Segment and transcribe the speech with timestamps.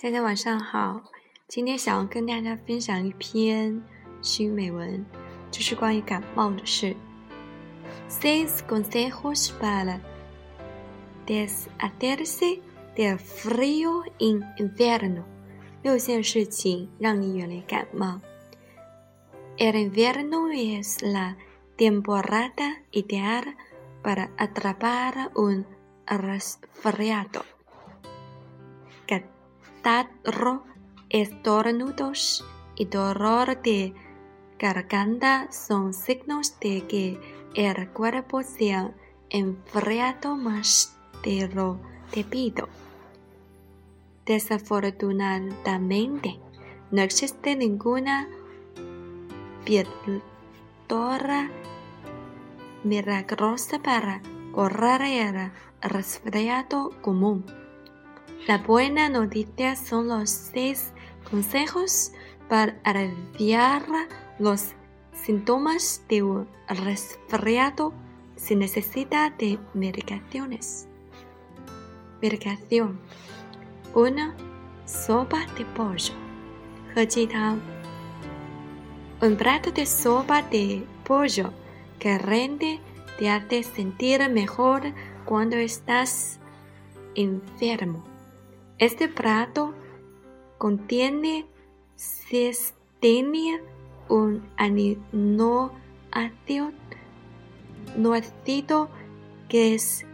[0.00, 1.02] 大家晚上好，
[1.48, 3.82] 今天想要跟大家分享一篇
[4.20, 5.04] 新美文，
[5.50, 6.94] 就是关于感冒的事。
[8.08, 10.00] Seis consejos para
[11.26, 12.60] deshacerse
[12.94, 15.24] del frío en invierno。
[15.82, 18.20] 六件事情让你远离感冒。
[19.56, 21.36] El invierno es la
[21.76, 23.56] temporada ideal
[24.02, 25.64] para atrapar un
[26.06, 27.42] resfriado.
[29.81, 30.63] Catarro,
[31.09, 32.45] estornudos
[32.75, 33.95] y dolor de
[34.59, 37.19] garganta son signos de que
[37.55, 38.91] el cuerpo se ha
[39.31, 41.79] enfriado más de lo
[42.13, 42.69] debido.
[44.25, 46.39] Desafortunadamente,
[46.91, 48.29] no existe ninguna
[49.65, 51.49] píldora
[52.83, 55.51] milagrosa para correr el
[55.81, 57.60] resfriado común.
[58.47, 60.91] La buena noticia son los seis
[61.29, 62.11] consejos
[62.49, 63.83] para aliviar
[64.39, 64.73] los
[65.13, 67.93] síntomas de un resfriado
[68.35, 70.87] sin necesidad de medicaciones.
[72.19, 72.99] Medicación
[73.93, 74.33] 1.
[74.85, 76.13] Sopa de pollo.
[79.21, 81.53] Un plato de sopa de pollo
[81.99, 82.79] que rende
[83.19, 84.81] te hace sentir mejor
[85.25, 86.39] cuando estás
[87.13, 88.10] enfermo.
[88.80, 89.74] Este plato
[90.58, 91.46] contiene
[91.96, 93.60] cisteína,
[94.08, 96.72] un aminoácido
[97.96, 98.88] no ácido
[99.48, 100.04] que es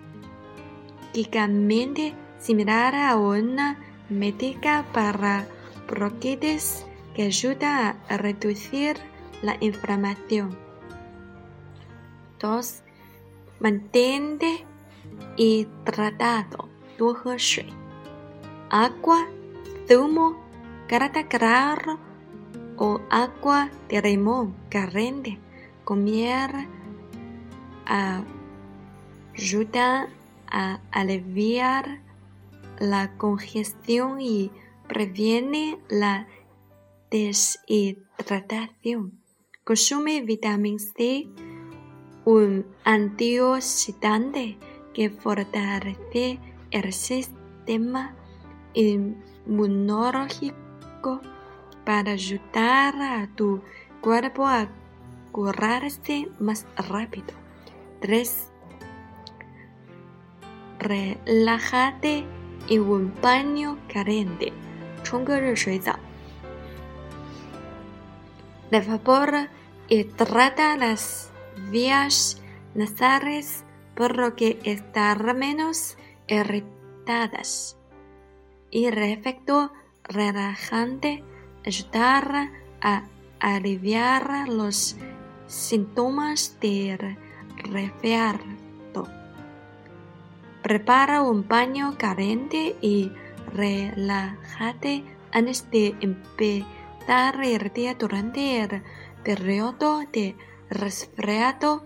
[1.12, 3.78] químicamente similar a una
[4.08, 5.46] médica para
[5.88, 8.96] bronquitis que ayuda a reducir
[9.42, 10.56] la inflamación.
[12.38, 12.82] 2.
[13.60, 14.64] Mantente
[15.36, 16.72] hidratado.
[17.02, 17.66] 多喝水。
[18.69, 19.25] Agua,
[19.87, 20.35] zumo,
[20.89, 21.97] carta claro
[22.75, 25.39] o agua de limón caliente
[25.85, 26.67] comer
[29.33, 30.09] ayuda
[30.51, 32.01] a aliviar
[32.79, 34.51] la congestión y
[34.89, 36.27] previene la
[37.09, 39.13] deshidratación.
[39.63, 41.29] Consume vitamina C,
[42.25, 44.57] un antioxidante
[44.93, 46.41] que fortalece
[46.71, 48.13] el sistema
[48.76, 51.20] inmunológico
[51.84, 53.60] para ayudar a tu
[54.00, 54.68] cuerpo a
[55.32, 57.34] curarse más rápido.
[58.00, 58.52] 3.
[60.78, 62.24] Relájate
[62.68, 64.52] en un baño caliente.
[65.02, 65.98] 冲个热水澡。
[68.70, 69.48] De favor,
[69.88, 71.30] hidrata las
[71.70, 72.40] vías
[72.74, 75.96] nasales por lo que estar menos
[76.26, 77.76] irritadas.
[78.77, 79.71] Y efecto
[80.03, 81.23] relajante
[81.65, 83.05] ayudará a
[83.39, 84.95] aliviar los
[85.47, 87.17] síntomas del
[87.73, 89.07] resfriado.
[90.61, 93.11] Prepara un baño caliente y
[93.51, 98.83] relájate antes de empezar el día durante el
[99.23, 100.35] periodo de
[100.69, 101.83] resfriado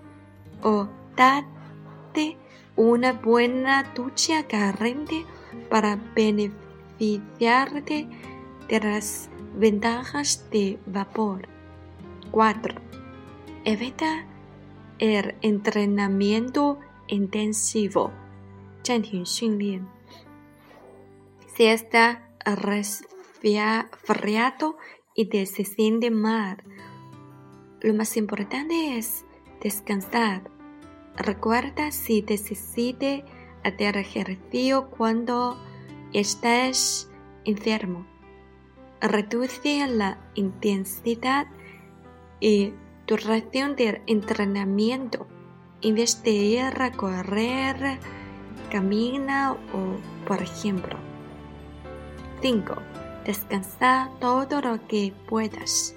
[0.61, 2.35] o date
[2.75, 5.25] una buena ducha caliente
[5.69, 5.95] para
[7.00, 8.08] beneficiarte
[8.68, 11.48] de las ventajas de vapor.
[12.30, 12.74] 4.
[13.64, 14.26] Evita
[14.98, 18.12] el entrenamiento intensivo.
[18.86, 19.84] 暂停训练。
[21.56, 23.96] si está resfriado
[25.12, 26.62] y te se siente mal,
[27.80, 29.24] lo más importante es
[29.60, 30.48] descansar.
[31.16, 33.24] Recuerda si necesitas
[33.64, 35.58] hacer ejercicio cuando
[36.12, 37.10] estás
[37.44, 38.06] enfermo.
[39.00, 41.46] Reduce la intensidad
[42.40, 42.72] y
[43.06, 45.26] duración del entrenamiento.
[45.82, 47.98] En vez de ir a correr,
[48.70, 50.96] camina o, por ejemplo.
[52.40, 52.74] 5.
[53.24, 55.94] Descansa todo lo que puedas.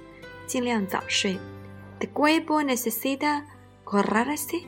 [0.49, 1.39] 尽量早睡。
[1.99, 3.45] Tu cuerpo necesita
[3.83, 4.67] correrse.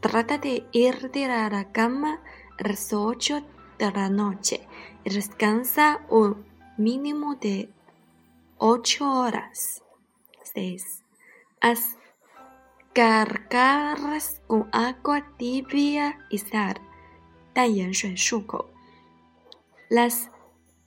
[0.00, 2.20] Trata de irte a la cama
[2.58, 3.42] a las 8
[3.77, 4.67] de la noche
[5.03, 6.45] y descansa un
[6.77, 7.69] mínimo de
[8.57, 9.83] 8 horas.
[10.53, 11.03] 6.
[11.61, 11.97] Haz
[12.93, 16.81] carcaras con agua tibia y sal.
[19.89, 20.31] Las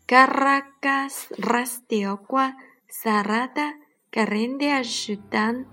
[0.06, 2.56] carracas ras de agua
[2.88, 3.76] salada
[4.10, 5.66] que rinde ayudan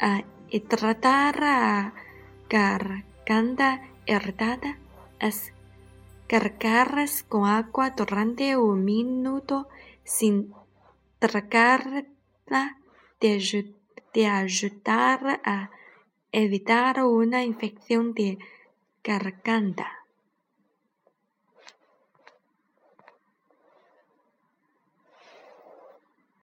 [0.00, 1.94] a hidratar a
[2.48, 4.78] garganta irritada.
[6.28, 9.68] Cargarlas con agua durante un minuto
[10.04, 10.52] sin
[11.18, 12.78] tragarla
[13.16, 15.70] de ayudar a
[16.30, 18.38] evitar una infección de
[19.02, 19.98] garganta.